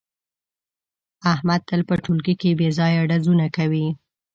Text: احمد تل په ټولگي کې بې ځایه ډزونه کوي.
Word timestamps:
احمد 1.33 1.61
تل 1.69 1.81
په 1.89 1.95
ټولگي 2.03 2.35
کې 2.41 2.57
بې 2.59 2.69
ځایه 2.79 3.01
ډزونه 3.09 3.45
کوي. 3.57 3.87